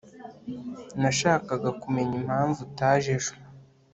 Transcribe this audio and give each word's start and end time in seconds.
nashakaga 1.01 1.69
kumenya 1.81 2.13
impamvu 2.21 2.59
utaje 2.67 3.09
ejo 3.17 3.33